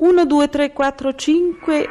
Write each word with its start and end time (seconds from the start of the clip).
1, 0.00 0.24
2, 0.24 0.48
3, 0.48 0.72
4, 0.72 1.14
5. 1.14 1.86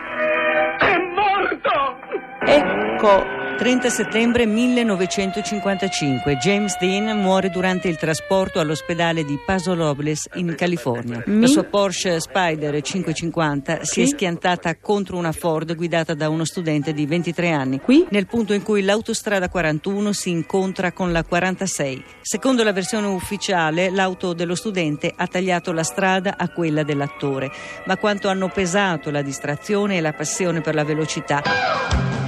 È 0.79 0.97
morto! 1.13 1.99
Ecco. 2.43 3.38
30 3.59 3.89
settembre 3.89 4.45
1955 4.45 6.37
James 6.37 6.77
Dean 6.79 7.19
muore 7.19 7.49
durante 7.49 7.89
il 7.89 7.97
trasporto 7.97 8.61
all'ospedale 8.61 9.25
di 9.25 9.37
Paso 9.45 9.73
Robles 9.73 10.29
in 10.35 10.55
California. 10.55 11.21
La 11.25 11.45
sua 11.45 11.65
Porsche 11.65 12.21
Spider 12.21 12.81
550 12.81 13.83
si 13.83 14.01
è 14.01 14.05
schiantata 14.05 14.77
contro 14.77 15.17
una 15.17 15.33
Ford 15.33 15.75
guidata 15.75 16.13
da 16.13 16.29
uno 16.29 16.45
studente 16.45 16.93
di 16.93 17.05
23 17.05 17.51
anni, 17.51 17.81
Qui? 17.81 18.07
nel 18.11 18.27
punto 18.27 18.53
in 18.53 18.63
cui 18.63 18.81
l'autostrada 18.81 19.49
41 19.49 20.13
si 20.13 20.29
incontra 20.29 20.93
con 20.93 21.11
la 21.11 21.25
46. 21.25 22.01
Secondo 22.21 22.63
la 22.63 22.71
versione 22.71 23.07
ufficiale, 23.07 23.89
l'auto 23.89 24.31
dello 24.31 24.55
studente 24.55 25.11
ha 25.13 25.27
tagliato 25.27 25.73
la 25.73 25.83
strada 25.83 26.37
a 26.37 26.47
quella 26.47 26.83
dell'attore, 26.83 27.51
ma 27.87 27.97
quanto 27.97 28.29
hanno 28.29 28.47
pesato 28.47 29.11
la 29.11 29.21
distrazione 29.21 29.97
e 29.97 30.01
la 30.01 30.13
passione 30.13 30.61
per 30.61 30.75
la 30.75 30.85
velocità. 30.85 32.18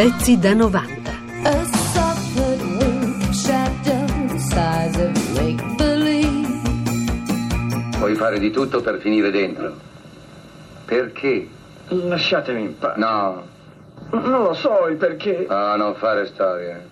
Pezzi 0.00 0.38
da 0.38 0.54
90. 0.54 1.10
A 1.44 1.64
soft 1.92 2.34
wing 2.38 3.32
shadow 3.34 4.06
the 4.28 4.38
size 4.38 4.96
of 4.98 5.12
make 5.38 5.62
believe. 5.76 6.48
Puoi 7.98 8.14
fare 8.14 8.38
di 8.38 8.50
tutto 8.50 8.80
per 8.80 8.98
finire 9.00 9.30
dentro. 9.30 9.74
Perché? 10.86 11.46
Lasciatemi 11.88 12.62
in 12.62 12.78
pace. 12.78 12.98
No, 12.98 13.46
Non 14.12 14.42
lo 14.42 14.54
so 14.54 14.86
il 14.88 14.96
perché. 14.96 15.44
no, 15.46 15.76
non 15.76 15.94
fare 15.96 16.24
storie. 16.24 16.88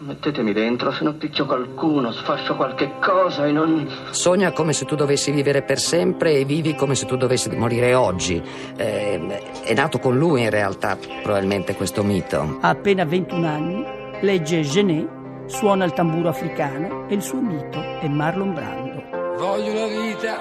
Mettetemi 0.00 0.52
dentro, 0.52 0.92
se 0.92 1.02
non 1.02 1.18
picchio 1.18 1.44
qualcuno, 1.44 2.12
sfascio 2.12 2.54
qualche 2.54 2.92
cosa 3.00 3.46
e 3.46 3.50
non. 3.50 3.88
Sogna 4.10 4.52
come 4.52 4.72
se 4.72 4.84
tu 4.84 4.94
dovessi 4.94 5.32
vivere 5.32 5.62
per 5.62 5.80
sempre 5.80 6.34
e 6.34 6.44
vivi 6.44 6.76
come 6.76 6.94
se 6.94 7.04
tu 7.04 7.16
dovessi 7.16 7.50
morire 7.56 7.94
oggi. 7.94 8.40
Eh, 8.76 9.40
è 9.64 9.74
nato 9.74 9.98
con 9.98 10.16
lui 10.16 10.42
in 10.42 10.50
realtà, 10.50 10.96
probabilmente, 11.22 11.74
questo 11.74 12.04
mito. 12.04 12.58
Ha 12.60 12.68
appena 12.68 13.04
21 13.04 13.46
anni, 13.48 13.84
legge 14.20 14.60
Genet, 14.60 15.08
suona 15.46 15.84
il 15.84 15.92
tamburo 15.92 16.28
africano 16.28 17.08
e 17.08 17.14
il 17.14 17.22
suo 17.22 17.40
mito 17.40 17.80
è 18.00 18.06
Marlon 18.06 18.54
Brando. 18.54 19.02
Voglio 19.36 19.72
una 19.72 19.86
vita 19.86 20.38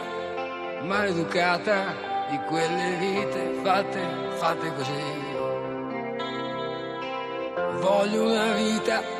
maleducata 0.83 1.95
di 2.29 2.39
quelle 2.47 2.95
vite 2.99 3.59
fatte, 3.63 3.99
fatte 4.35 4.71
così. 4.75 5.25
Voglio 7.79 8.23
una 8.23 8.53
vita 8.53 9.16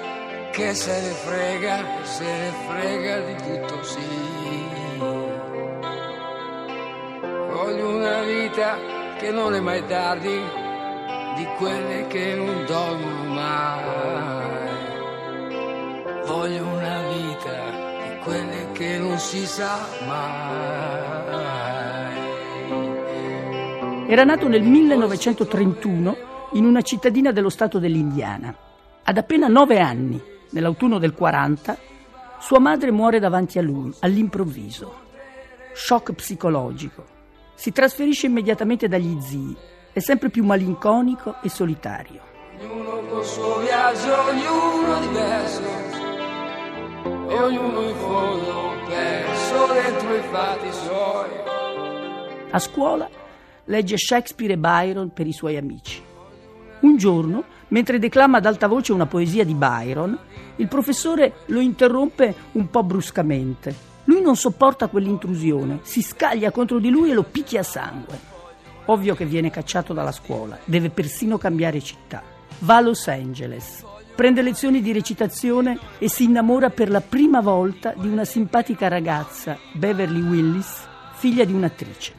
che 0.58 0.74
se 0.74 1.02
ne 1.02 1.12
frega, 1.12 1.86
se 2.02 2.24
ne 2.24 2.52
frega 2.68 3.20
di 3.20 3.36
tutto 3.36 3.84
sì. 3.84 4.00
Voglio 7.54 7.90
una 7.96 8.24
vita 8.24 8.78
che 9.20 9.30
non 9.30 9.54
è 9.54 9.60
mai 9.60 9.86
tardi, 9.86 10.42
di 11.36 11.46
quelle 11.58 12.08
che 12.08 12.34
non 12.34 12.66
dormono 12.66 13.34
mai. 13.36 14.70
Voglio 16.26 16.66
una 16.66 17.04
vita 17.04 18.10
di 18.10 18.18
quelle 18.24 18.72
che 18.72 18.98
non 18.98 19.20
si 19.20 19.46
sa 19.46 19.78
mai. 20.08 20.56
Era 24.08 24.24
nato 24.24 24.48
nel 24.48 24.64
1931 24.64 26.18
in 26.54 26.66
una 26.66 26.82
cittadina 26.82 27.32
dello 27.32 27.50
stato 27.50 27.78
dell'Indiana. 27.78 28.56
Ad 29.04 29.18
appena 29.18 29.48
9 29.48 29.80
anni, 29.80 30.36
nell'autunno 30.52 31.00
del 31.00 31.14
40, 31.14 31.78
sua 32.40 32.60
madre 32.60 32.92
muore 32.92 33.20
davanti 33.20 33.58
a 33.58 33.62
lui, 33.62 33.94
all'improvviso. 34.00 35.06
Shock 35.74 36.14
psicologico. 36.14 37.06
Si 37.56 37.72
trasferisce 37.72 38.28
immediatamente 38.28 38.88
dagli 38.88 39.20
zii. 39.20 39.56
È 39.92 40.00
sempre 40.00 40.30
più 40.30 40.44
malinconico 40.44 41.38
e 41.42 41.50
solitario. 41.50 42.22
Ognuno 42.60 43.00
col 43.08 43.26
suo 43.26 43.60
viaggio, 43.60 44.22
ognuno 44.24 45.00
diverso, 45.00 45.62
e 47.30 47.40
ognuno 47.40 47.82
in 47.82 47.96
fondo 47.96 48.74
perso 48.88 49.74
dentro 49.74 50.16
i 50.16 50.22
fatti 50.22 50.72
suoi. 50.72 51.30
A 52.52 52.60
scuola 52.60 53.10
legge 53.66 53.98
Shakespeare 53.98 54.54
e 54.54 54.58
Byron 54.58 55.12
per 55.12 55.28
i 55.28 55.34
suoi 55.34 55.58
amici. 55.58 56.02
Un 56.80 56.98
giorno, 56.98 57.44
mentre 57.70 58.00
declama 58.00 58.38
ad 58.38 58.46
alta 58.46 58.68
voce 58.68 58.94
una 58.94 59.06
poesia 59.06 59.44
di 59.44 59.54
Byron, 59.54 60.18
il 60.58 60.68
professore 60.68 61.38
lo 61.48 61.60
interrompe 61.60 62.34
un 62.54 62.70
po' 62.70 62.84
bruscamente. 62.84 63.76
Lui 64.06 64.22
non 64.22 64.36
sopporta 64.36 64.88
quell'intrusione, 64.88 65.80
si 65.84 66.02
scaglia 66.02 66.52
contro 66.52 66.80
di 66.80 66.90
lui 66.90 67.12
e 67.12 67.14
lo 67.14 67.24
picchia 67.24 67.60
a 67.60 67.64
sangue. 67.64 68.36
Ovvio 68.86 69.16
che 69.16 69.26
viene 69.26 69.50
cacciato 69.50 69.94
dalla 69.94 70.14
scuola, 70.14 70.58
deve 70.64 70.90
persino 70.90 71.38
cambiare 71.38 71.82
città. 71.82 72.24
Va 72.60 72.78
a 72.78 72.82
Los 72.82 73.08
Angeles, 73.08 73.84
prende 74.16 74.42
lezioni 74.42 74.82
di 74.82 74.94
recitazione 74.94 75.78
e 76.00 76.10
si 76.10 76.24
innamora 76.24 76.70
per 76.70 76.90
la 76.90 77.02
prima 77.02 77.42
volta 77.42 77.94
di 77.96 78.08
una 78.08 78.24
simpatica 78.24 78.88
ragazza, 78.88 79.58
Beverly 79.74 80.22
Willis, 80.22 80.88
figlia 81.14 81.44
di 81.44 81.54
un'attrice. 81.54 82.14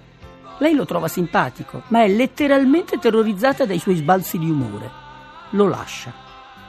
Lei 0.59 0.75
lo 0.75 0.85
trova 0.85 1.09
simpatico, 1.09 1.83
ma 1.89 2.03
è 2.03 2.09
letteralmente 2.09 2.99
terrorizzata 2.99 3.65
dai 3.65 3.79
suoi 3.79 3.97
sbalzi 3.97 4.39
di 4.39 4.51
umore. 4.51 5.07
Lo 5.53 5.67
lascia. 5.67 6.13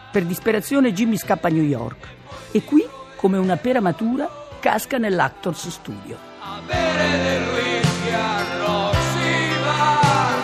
Per 0.10 0.24
disperazione 0.24 0.94
Jimmy 0.94 1.18
scappa 1.18 1.50
a 1.50 1.52
New 1.52 1.64
York 1.64 2.08
e 2.52 2.64
qui, 2.64 2.88
come 3.18 3.38
una 3.38 3.58
pera 3.58 3.82
matura, 3.82 4.30
casca 4.60 4.98
nell'Actors 4.98 5.68
Studio. 5.68 6.18
A 6.40 6.62
del 6.66 7.44
whisky 7.50 8.12
a 8.14 8.58
Roxy 8.58 9.50
Bar, 9.64 10.36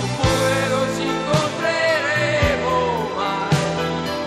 oppure 0.00 0.94
ci 0.96 1.02
incontreremo 1.02 2.74
mai, 3.14 3.56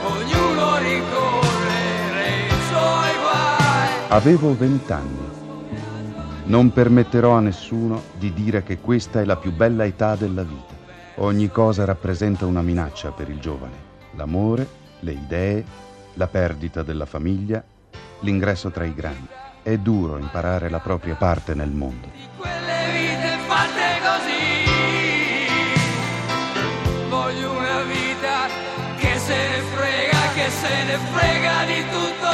ognuno 0.06 0.78
ricorrere 0.78 2.46
i 2.46 2.50
suoi 2.68 3.14
guai. 3.20 4.09
Avevo 4.09 4.56
vent'anni. 4.56 5.34
Non 6.46 6.72
permetterò 6.72 7.32
a 7.32 7.40
nessuno 7.40 8.03
di 8.20 8.32
dire 8.32 8.62
che 8.62 8.78
questa 8.78 9.22
è 9.22 9.26
la 9.26 9.38
più 9.38 9.52
bella 9.52 9.86
età 9.86 10.16
della 10.16 10.44
vita. 10.44 10.75
Ogni 11.18 11.50
cosa 11.50 11.86
rappresenta 11.86 12.46
una 12.46 12.62
minaccia 12.62 13.12
per 13.12 13.30
il 13.30 13.40
giovane. 13.40 13.94
L'amore, 14.16 14.68
le 15.00 15.14
idee, 15.14 15.64
la 16.16 16.28
perdita 16.28 16.84
della 16.84 17.06
famiglia, 17.06 17.64
l'ingresso 18.20 18.70
tra 18.70 18.84
i 18.84 18.94
grandi. 18.94 19.30
È 19.64 19.78
duro 19.78 20.18
imparare 20.18 20.70
la 20.70 20.80
propria 20.80 21.16
parte 21.16 21.53
nel 21.53 21.70
mondo. 21.70 22.09
Quelle 22.38 22.92
vite 22.92 23.38
fatte 23.48 24.02
così, 24.03 24.66
voglio 27.08 27.52
una 27.52 27.84
vita 27.84 28.47
che 28.97 29.18
se 29.18 29.36
ne 29.36 29.62
frega, 29.74 30.34
che 30.34 30.50
se 30.50 30.84
ne 30.84 30.97
frega 31.14 31.66
di 31.66 31.82
tutto 31.92 32.34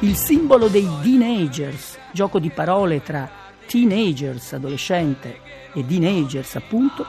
sì. 0.00 0.06
Il 0.06 0.16
simbolo 0.16 0.66
dei 0.66 0.88
teenagers, 1.00 1.96
gioco 2.10 2.40
di 2.40 2.50
parole 2.50 3.02
tra 3.02 3.46
teenagers, 3.68 4.54
adolescente, 4.54 5.40
e 5.74 5.86
teenagers, 5.86 6.56
appunto, 6.56 7.04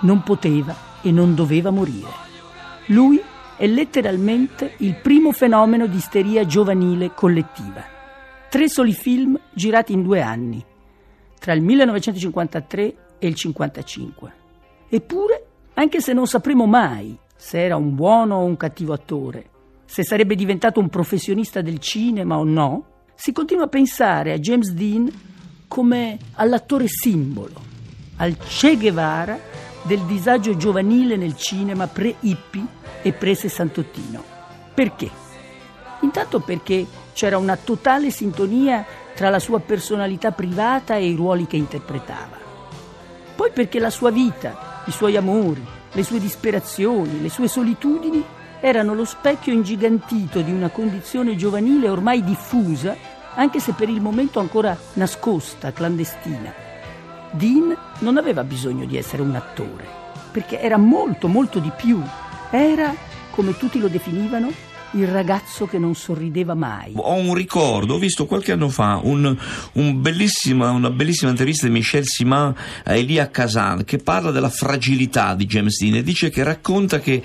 non 0.00 0.22
poteva 0.22 0.74
e 1.00 1.12
non 1.12 1.34
doveva 1.34 1.70
morire. 1.70 2.28
Lui 2.86 3.22
è 3.56 3.66
letteralmente 3.66 4.74
il 4.78 4.96
primo 4.96 5.32
fenomeno 5.32 5.86
di 5.86 5.96
isteria 5.96 6.44
giovanile 6.44 7.12
collettiva. 7.14 7.84
Tre 8.48 8.68
soli 8.68 8.92
film 8.92 9.38
girati 9.52 9.92
in 9.92 10.02
due 10.02 10.20
anni, 10.20 10.64
tra 11.38 11.52
il 11.52 11.62
1953 11.62 12.82
e 13.18 13.28
il 13.28 13.36
1955. 13.38 14.32
Eppure, 14.88 15.46
anche 15.74 16.00
se 16.00 16.12
non 16.12 16.26
sapremo 16.26 16.66
mai 16.66 17.16
se 17.36 17.62
era 17.62 17.76
un 17.76 17.94
buono 17.94 18.36
o 18.36 18.44
un 18.44 18.56
cattivo 18.56 18.92
attore, 18.92 19.48
se 19.84 20.04
sarebbe 20.04 20.34
diventato 20.34 20.80
un 20.80 20.88
professionista 20.88 21.60
del 21.60 21.78
cinema 21.78 22.38
o 22.38 22.44
no, 22.44 22.84
si 23.14 23.32
continua 23.32 23.64
a 23.64 23.68
pensare 23.68 24.32
a 24.32 24.38
James 24.38 24.72
Dean 24.72 25.10
come 25.70 26.18
all'attore 26.34 26.88
simbolo, 26.88 27.54
al 28.16 28.36
Che 28.36 28.76
Guevara 28.76 29.38
del 29.82 30.00
disagio 30.00 30.56
giovanile 30.56 31.14
nel 31.16 31.36
cinema 31.36 31.86
pre-hippie 31.86 32.66
e 33.02 33.12
pre-sessantottino. 33.12 34.20
Perché? 34.74 35.08
Intanto 36.00 36.40
perché 36.40 36.84
c'era 37.12 37.38
una 37.38 37.54
totale 37.54 38.10
sintonia 38.10 38.84
tra 39.14 39.30
la 39.30 39.38
sua 39.38 39.60
personalità 39.60 40.32
privata 40.32 40.96
e 40.96 41.06
i 41.06 41.14
ruoli 41.14 41.46
che 41.46 41.56
interpretava. 41.56 42.36
Poi 43.36 43.52
perché 43.52 43.78
la 43.78 43.90
sua 43.90 44.10
vita, 44.10 44.82
i 44.86 44.90
suoi 44.90 45.16
amori, 45.16 45.64
le 45.92 46.02
sue 46.02 46.18
disperazioni, 46.18 47.22
le 47.22 47.28
sue 47.28 47.46
solitudini 47.46 48.24
erano 48.58 48.92
lo 48.92 49.04
specchio 49.04 49.52
ingigantito 49.52 50.40
di 50.40 50.50
una 50.50 50.70
condizione 50.70 51.36
giovanile 51.36 51.88
ormai 51.88 52.24
diffusa, 52.24 52.96
anche 53.34 53.60
se 53.60 53.72
per 53.72 53.88
il 53.88 54.00
momento 54.00 54.40
ancora 54.40 54.76
nascosta, 54.94 55.72
clandestina. 55.72 56.52
Dean 57.30 57.76
non 58.00 58.16
aveva 58.16 58.42
bisogno 58.44 58.84
di 58.86 58.96
essere 58.96 59.22
un 59.22 59.34
attore. 59.34 59.98
perché 60.30 60.60
era 60.60 60.76
molto, 60.76 61.28
molto 61.28 61.58
di 61.58 61.70
più. 61.76 62.00
Era, 62.50 62.94
come 63.30 63.56
tutti 63.56 63.78
lo 63.78 63.88
definivano, 63.88 64.50
il 64.92 65.06
ragazzo 65.06 65.66
che 65.66 65.78
non 65.78 65.94
sorrideva 65.94 66.54
mai. 66.54 66.92
Ho 66.96 67.14
un 67.14 67.34
ricordo, 67.34 67.94
ho 67.94 67.98
visto 67.98 68.26
qualche 68.26 68.52
anno 68.52 68.68
fa 68.68 69.00
un, 69.02 69.36
un 69.72 70.00
bellissima, 70.00 70.70
una 70.70 70.90
bellissima 70.90 71.30
intervista 71.30 71.66
di 71.66 71.72
Michel 71.72 72.06
Simon 72.06 72.54
a 72.84 72.94
Elia 72.94 73.30
Kazan 73.30 73.84
che 73.84 73.98
parla 73.98 74.30
della 74.30 74.50
fragilità 74.50 75.34
di 75.34 75.46
James 75.46 75.78
Dean 75.78 75.96
e 75.96 76.02
dice 76.02 76.30
che 76.30 76.42
racconta 76.42 77.00
che 77.00 77.22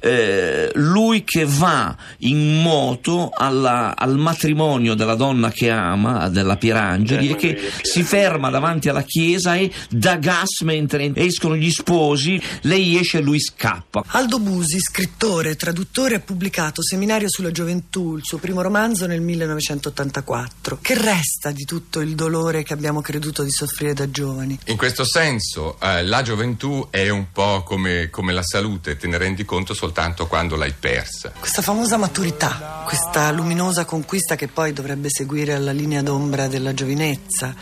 eh, 0.00 0.70
lui 0.74 1.24
che 1.24 1.44
va 1.46 1.96
in 2.18 2.62
moto 2.62 3.30
alla, 3.34 3.96
al 3.96 4.16
matrimonio 4.16 4.94
della 4.94 5.14
donna 5.14 5.50
che 5.50 5.70
ama, 5.70 6.28
della 6.28 6.56
Pierangeli, 6.56 7.30
e 7.30 7.36
che 7.36 7.60
si 7.82 8.02
ferma 8.02 8.50
davanti 8.50 8.88
alla 8.88 9.02
chiesa 9.02 9.54
e 9.54 9.70
dà 9.90 10.16
gas 10.16 10.60
mentre 10.62 11.10
escono 11.14 11.56
gli 11.56 11.70
sposi, 11.70 12.40
lei 12.62 12.96
esce 12.96 13.18
e 13.18 13.22
lui 13.22 13.40
scappa. 13.40 14.04
Aldo 14.08 14.38
Busi, 14.38 14.78
scrittore, 14.80 15.56
traduttore, 15.56 16.16
ha 16.16 16.20
pubblicato 16.20 16.82
seminario 17.08 17.30
sulla 17.30 17.50
gioventù, 17.50 18.16
il 18.16 18.22
suo 18.22 18.36
primo 18.36 18.60
romanzo 18.60 19.06
nel 19.06 19.22
1984. 19.22 20.78
Che 20.82 20.94
resta 20.94 21.50
di 21.52 21.64
tutto 21.64 22.00
il 22.00 22.14
dolore 22.14 22.62
che 22.62 22.74
abbiamo 22.74 23.00
creduto 23.00 23.42
di 23.42 23.50
soffrire 23.50 23.94
da 23.94 24.10
giovani? 24.10 24.58
In 24.66 24.76
questo 24.76 25.06
senso, 25.06 25.80
eh, 25.80 26.04
la 26.04 26.20
gioventù 26.20 26.88
è 26.90 27.08
un 27.08 27.32
po' 27.32 27.62
come, 27.62 28.10
come 28.10 28.34
la 28.34 28.42
salute, 28.42 28.98
te 28.98 29.06
ne 29.06 29.16
rendi 29.16 29.46
conto 29.46 29.72
soltanto 29.72 30.26
quando 30.26 30.54
l'hai 30.56 30.74
persa. 30.78 31.32
Questa 31.38 31.62
famosa 31.62 31.96
maturità, 31.96 32.82
questa 32.84 33.30
luminosa 33.30 33.86
conquista 33.86 34.34
che 34.36 34.48
poi 34.48 34.74
dovrebbe 34.74 35.08
seguire 35.08 35.54
alla 35.54 35.72
linea 35.72 36.02
d'ombra 36.02 36.46
della 36.46 36.74
giovinezza. 36.74 37.54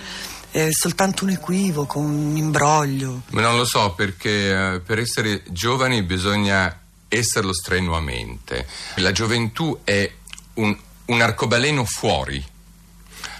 È 0.51 0.71
soltanto 0.73 1.23
un 1.23 1.31
equivoco, 1.31 2.01
un 2.01 2.37
imbroglio. 2.37 3.23
Ma 3.31 3.43
non 3.43 3.57
lo 3.57 3.65
so 3.65 3.95
perché 3.95 4.75
eh, 4.75 4.81
per 4.81 4.99
essere 4.99 5.45
giovani 5.51 6.03
bisogna 6.03 6.81
esserlo 7.17 7.53
strenuamente. 7.53 8.67
La 8.97 9.13
gioventù 9.13 9.81
è 9.85 10.11
un, 10.55 10.77
un 11.07 11.21
arcobaleno 11.21 11.85
fuori. 11.85 12.45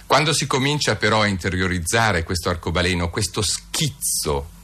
Quando 0.05 0.33
si 0.33 0.47
comincia 0.47 0.95
però 0.95 1.21
a 1.21 1.27
interiorizzare 1.27 2.23
questo 2.23 2.49
arcobaleno, 2.49 3.09
questo 3.09 3.41
schizzo, 3.41 4.55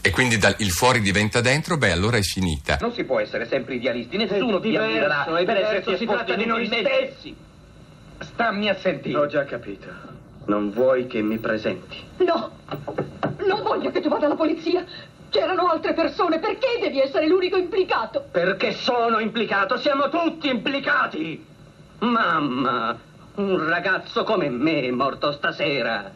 e 0.00 0.10
quindi 0.10 0.38
dal, 0.38 0.54
il 0.58 0.70
fuori 0.70 1.00
diventa 1.00 1.40
dentro, 1.40 1.76
beh, 1.76 1.92
allora 1.92 2.16
è 2.16 2.22
finita. 2.22 2.78
Non 2.80 2.92
si 2.92 3.04
può 3.04 3.18
essere 3.18 3.46
sempre 3.48 3.74
idealisti, 3.74 4.16
nessuno 4.16 4.60
ti 4.60 4.76
ammira 4.76 5.24
è 5.24 5.44
per 5.44 5.56
diverso, 5.56 5.60
esserti 5.60 5.96
si 5.96 6.04
esposti 6.04 6.06
tratta 6.06 6.34
di 6.34 6.46
noi 6.46 6.66
stessi. 6.66 7.36
Stammi 8.20 8.68
a 8.68 8.78
sentire. 8.78 9.18
Ho 9.18 9.26
già 9.26 9.44
capito. 9.44 9.86
Non 10.46 10.70
vuoi 10.70 11.06
che 11.06 11.20
mi 11.20 11.38
presenti. 11.38 11.96
No, 12.18 12.52
non 13.46 13.62
voglio 13.62 13.90
che 13.90 14.00
tu 14.00 14.08
vada 14.08 14.26
alla 14.26 14.34
polizia. 14.34 14.84
C'erano 15.30 15.66
altre 15.66 15.92
persone, 15.92 16.38
perché 16.38 16.78
devi 16.80 17.00
essere 17.00 17.26
l'unico 17.26 17.56
implicato? 17.56 18.24
Perché 18.30 18.72
sono 18.72 19.18
implicato, 19.18 19.76
siamo 19.76 20.08
tutti 20.08 20.48
implicati. 20.48 21.44
Mamma, 21.98 22.96
un 23.34 23.68
ragazzo 23.68 24.24
come 24.24 24.48
me 24.48 24.82
è 24.82 24.90
morto 24.90 25.32
stasera. 25.32 26.10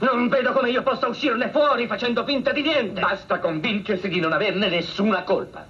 Non 0.00 0.28
vedo 0.28 0.52
come 0.52 0.70
io 0.70 0.82
possa 0.82 1.06
uscirne 1.06 1.48
fuori 1.50 1.86
facendo 1.86 2.24
finta 2.24 2.52
di 2.52 2.62
niente. 2.62 3.00
Basta 3.00 3.38
convincersi 3.38 4.08
di 4.08 4.20
non 4.20 4.32
averne 4.32 4.68
nessuna 4.68 5.22
colpa. 5.22 5.64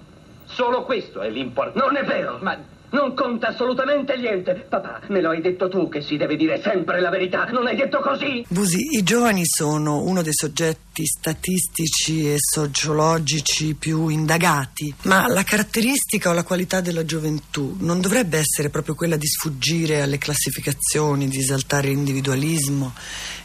Solo 0.45 0.83
questo 0.83 1.21
è 1.21 1.29
l'importante. 1.29 1.79
Non 1.79 1.95
è 1.95 2.03
vero, 2.03 2.37
ma 2.41 2.57
non 2.95 3.13
conta 3.13 3.49
assolutamente 3.49 4.15
niente. 4.15 4.65
Papà, 4.69 5.01
me 5.09 5.19
lo 5.19 5.31
hai 5.31 5.41
detto 5.41 5.67
tu 5.67 5.89
che 5.89 6.01
si 6.01 6.15
deve 6.15 6.37
dire 6.37 6.61
sempre 6.61 7.01
la 7.01 7.09
verità. 7.09 7.43
Non 7.51 7.67
hai 7.67 7.75
detto 7.75 7.99
così? 7.99 8.45
Busi, 8.47 8.97
i 8.97 9.03
giovani 9.03 9.41
sono 9.45 10.01
uno 10.01 10.21
dei 10.21 10.33
soggetti 10.33 11.05
statistici 11.05 12.31
e 12.31 12.37
sociologici 12.37 13.75
più 13.75 14.07
indagati, 14.07 14.93
ma 15.03 15.27
la 15.27 15.43
caratteristica 15.43 16.29
o 16.29 16.33
la 16.33 16.43
qualità 16.43 16.79
della 16.79 17.03
gioventù 17.03 17.75
non 17.79 17.99
dovrebbe 17.99 18.37
essere 18.37 18.69
proprio 18.69 18.95
quella 18.95 19.17
di 19.17 19.27
sfuggire 19.27 20.01
alle 20.01 20.17
classificazioni, 20.17 21.27
di 21.27 21.39
esaltare 21.39 21.89
l'individualismo, 21.89 22.93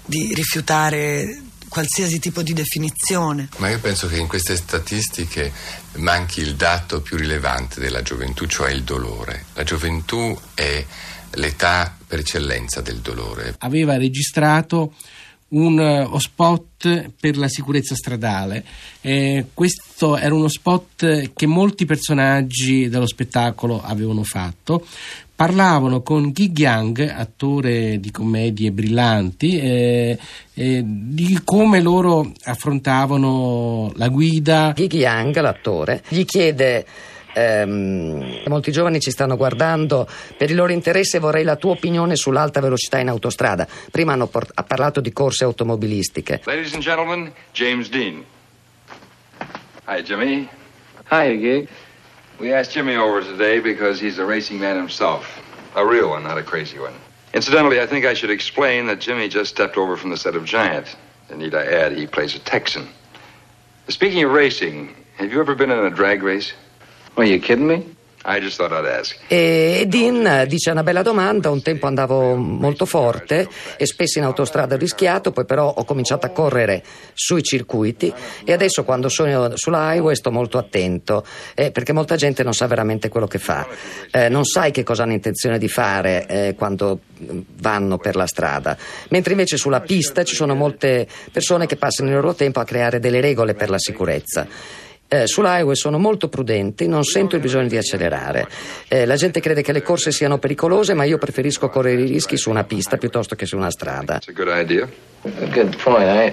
di 0.04 0.32
rifiutare 0.32 1.49
qualsiasi 1.70 2.18
tipo 2.18 2.42
di 2.42 2.52
definizione. 2.52 3.48
Ma 3.58 3.70
io 3.70 3.78
penso 3.78 4.08
che 4.08 4.18
in 4.18 4.26
queste 4.26 4.56
statistiche 4.56 5.50
manchi 5.94 6.40
il 6.40 6.56
dato 6.56 7.00
più 7.00 7.16
rilevante 7.16 7.80
della 7.80 8.02
gioventù, 8.02 8.46
cioè 8.46 8.70
il 8.72 8.82
dolore. 8.82 9.46
La 9.54 9.62
gioventù 9.62 10.38
è 10.52 10.84
l'età 11.34 11.96
per 12.06 12.18
eccellenza 12.18 12.80
del 12.80 12.98
dolore. 12.98 13.54
Aveva 13.58 13.96
registrato 13.96 14.94
uno 15.50 16.18
spot 16.18 17.10
per 17.18 17.36
la 17.36 17.48
sicurezza 17.48 17.94
stradale. 17.94 18.64
Eh, 19.00 19.46
questo 19.54 20.16
era 20.16 20.34
uno 20.34 20.48
spot 20.48 21.32
che 21.34 21.46
molti 21.46 21.86
personaggi 21.86 22.88
dello 22.88 23.06
spettacolo 23.06 23.80
avevano 23.82 24.22
fatto. 24.22 24.84
Parlavano 25.34 26.02
con 26.02 26.32
Gig 26.32 26.58
Young, 26.58 27.00
attore 27.00 27.98
di 27.98 28.10
commedie 28.10 28.72
brillanti, 28.72 29.58
eh, 29.58 30.18
eh, 30.52 30.82
di 30.84 31.40
come 31.44 31.80
loro 31.80 32.30
affrontavano 32.44 33.90
la 33.94 34.08
guida. 34.08 34.72
Gig 34.76 34.92
Young, 34.92 35.40
l'attore, 35.40 36.02
gli 36.08 36.26
chiede 36.26 36.84
Ehm, 37.32 38.42
molti 38.46 38.72
giovani 38.72 38.98
ci 39.00 39.10
stanno 39.10 39.36
guardando 39.36 40.08
per 40.36 40.50
il 40.50 40.56
loro 40.56 40.72
interesse 40.72 41.18
vorrei 41.20 41.44
la 41.44 41.56
tua 41.56 41.72
opinione 41.72 42.16
sull'alta 42.16 42.60
velocità 42.60 42.98
in 42.98 43.08
autostrada 43.08 43.66
prima 43.90 44.12
hanno 44.14 44.26
por- 44.26 44.50
ha 44.52 44.62
parlato 44.64 45.00
di 45.00 45.12
corse 45.12 45.44
automobilistiche 45.44 46.40
Ladies 46.44 46.74
and 46.74 46.82
gentlemen, 46.82 47.32
James 47.52 47.88
Dean. 47.88 48.24
Hi, 49.86 50.02
Jimmy. 50.02 50.48
Hi, 51.10 51.36
Gig. 51.38 51.68
We 52.38 52.52
asked 52.54 52.72
Jimmy 52.72 52.96
over 52.96 53.22
today 53.24 53.60
because 53.60 54.00
he's 54.00 54.18
a 54.18 54.24
racing 54.24 54.58
man 54.60 54.76
himself. 54.76 55.40
A 55.74 55.84
real 55.84 56.08
one, 56.08 56.22
not 56.22 56.38
a 56.38 56.42
crazy 56.42 56.78
one. 56.78 56.94
Incidentally, 57.32 57.80
I 57.80 57.86
think 57.86 58.04
I 58.04 58.14
should 58.14 58.30
explain 58.30 58.86
that 58.86 59.00
Jimmy 59.00 59.28
just 59.28 59.50
stepped 59.50 59.76
over 59.76 59.96
from 59.96 60.10
the 60.10 60.16
set 60.16 60.34
of 60.34 60.44
Giant. 60.44 60.96
And 61.28 61.38
need 61.38 61.54
I 61.54 61.64
add, 61.64 61.92
he 61.92 62.06
plays 62.06 62.34
a 62.34 62.38
Texan. 62.40 62.88
Speaking 63.88 64.24
of 64.24 64.32
racing, 64.32 64.94
have 65.16 65.32
you 65.32 65.40
ever 65.40 65.54
been 65.54 65.70
in 65.70 65.84
a 65.84 65.90
drag 65.90 66.22
race? 66.22 66.52
Are 67.14 67.26
you 67.26 67.38
kidding 67.40 67.66
me? 67.66 67.98
I 68.22 68.38
just 68.38 68.58
thought 68.58 68.70
I'd 68.70 68.84
ask. 68.84 69.16
e 69.28 69.84
Dean 69.88 70.44
dice 70.46 70.70
una 70.70 70.82
bella 70.82 71.00
domanda 71.00 71.48
un 71.48 71.62
tempo 71.62 71.86
andavo 71.86 72.34
molto 72.36 72.84
forte 72.84 73.48
e 73.78 73.86
spesso 73.86 74.18
in 74.18 74.24
autostrada 74.26 74.74
ho 74.74 74.78
rischiato 74.78 75.32
poi 75.32 75.46
però 75.46 75.72
ho 75.74 75.84
cominciato 75.84 76.26
a 76.26 76.28
correre 76.28 76.82
sui 77.14 77.42
circuiti 77.42 78.12
e 78.44 78.52
adesso 78.52 78.84
quando 78.84 79.08
sono 79.08 79.56
sulla 79.56 79.94
highway 79.94 80.14
sto 80.14 80.30
molto 80.30 80.58
attento 80.58 81.24
eh, 81.54 81.70
perché 81.70 81.94
molta 81.94 82.16
gente 82.16 82.42
non 82.42 82.52
sa 82.52 82.66
veramente 82.66 83.08
quello 83.08 83.26
che 83.26 83.38
fa 83.38 83.66
Eh, 84.10 84.28
non 84.28 84.44
sai 84.44 84.70
che 84.70 84.82
cosa 84.82 85.04
hanno 85.04 85.12
intenzione 85.14 85.56
di 85.56 85.68
fare 85.68 86.26
eh, 86.26 86.54
quando 86.58 87.00
vanno 87.56 87.96
per 87.96 88.16
la 88.16 88.26
strada 88.26 88.76
mentre 89.08 89.32
invece 89.32 89.56
sulla 89.56 89.80
pista 89.80 90.24
ci 90.24 90.34
sono 90.34 90.54
molte 90.54 91.08
persone 91.32 91.64
che 91.64 91.76
passano 91.76 92.10
il 92.10 92.16
loro 92.16 92.34
tempo 92.34 92.60
a 92.60 92.64
creare 92.64 93.00
delle 93.00 93.22
regole 93.22 93.54
per 93.54 93.70
la 93.70 93.78
sicurezza 93.78 94.46
eh, 95.12 95.26
sull'highway 95.26 95.74
sono 95.74 95.98
molto 95.98 96.28
prudenti, 96.28 96.86
non 96.86 97.02
sento 97.02 97.34
il 97.34 97.42
bisogno 97.42 97.66
di 97.66 97.76
accelerare. 97.76 98.46
Eh, 98.86 99.06
la 99.06 99.16
gente 99.16 99.40
crede 99.40 99.60
che 99.60 99.72
le 99.72 99.82
corse 99.82 100.12
siano 100.12 100.38
pericolose, 100.38 100.94
ma 100.94 101.02
io 101.02 101.18
preferisco 101.18 101.68
correre 101.68 102.02
i 102.02 102.06
rischi 102.06 102.36
su 102.36 102.48
una 102.48 102.62
pista 102.62 102.96
piuttosto 102.96 103.34
che 103.34 103.44
su 103.44 103.56
una 103.56 103.72
strada. 103.72 104.16
It's 104.16 104.28
a 104.28 104.32
good 104.32 104.48
idea. 104.48 104.88
A 105.24 105.46
good 105.52 105.76
point. 105.82 106.06
I, 106.06 106.32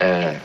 uh, 0.00 0.36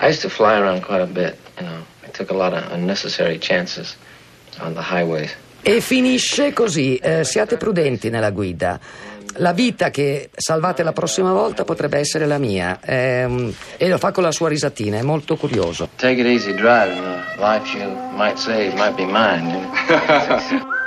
I 0.00 0.08
used 0.08 0.20
to 0.20 0.28
fly 0.28 0.54
around 0.54 0.84
quite 0.84 1.02
a 1.02 1.06
bit. 1.06 1.36
You 1.58 1.66
know, 1.66 1.82
I 2.06 2.10
took 2.12 2.30
a 2.30 2.34
lot 2.34 2.52
of 2.52 2.72
unnecessary 2.72 3.38
chances 3.40 3.96
on 4.60 4.74
the 4.74 4.82
highways. 4.82 5.34
E 5.64 5.80
finisce 5.80 6.52
così, 6.52 6.96
eh, 6.96 7.24
siate 7.24 7.56
prudenti 7.56 8.08
nella 8.08 8.30
guida. 8.30 8.80
La 9.36 9.52
vita 9.52 9.90
che 9.90 10.30
salvate 10.34 10.82
la 10.82 10.92
prossima 10.92 11.32
volta 11.32 11.64
potrebbe 11.64 11.98
essere 11.98 12.26
la 12.26 12.38
mia. 12.38 12.78
Ehm, 12.84 13.52
e 13.76 13.88
lo 13.88 13.98
fa 13.98 14.12
con 14.12 14.22
la 14.22 14.32
sua 14.32 14.48
risatina, 14.48 14.98
è 14.98 15.02
molto 15.02 15.36
curioso. 15.36 15.88
Take 15.96 16.20
it 16.20 16.26
easy 16.26 16.54
driving. 16.54 17.02
The 17.36 17.40
life 17.40 17.76
you 17.76 17.90
might 18.14 18.36
save 18.36 18.74
might 18.74 18.94
be 18.94 19.06
mine. 19.06 19.48
You 19.48 20.58
know? 20.58 20.80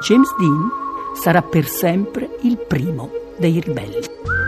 James 0.00 0.34
Dean 0.38 0.70
sarà 1.14 1.42
per 1.42 1.66
sempre 1.66 2.38
il 2.42 2.56
primo 2.56 3.10
dei 3.36 3.60
ribelli. 3.60 4.47